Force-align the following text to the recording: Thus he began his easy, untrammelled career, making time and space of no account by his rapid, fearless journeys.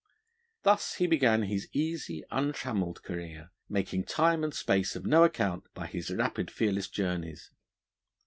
Thus 0.63 0.95
he 0.95 1.05
began 1.05 1.43
his 1.43 1.67
easy, 1.73 2.23
untrammelled 2.31 3.03
career, 3.03 3.51
making 3.69 4.05
time 4.05 4.43
and 4.43 4.51
space 4.51 4.95
of 4.95 5.05
no 5.05 5.23
account 5.23 5.71
by 5.75 5.85
his 5.85 6.09
rapid, 6.09 6.49
fearless 6.49 6.87
journeys. 6.89 7.51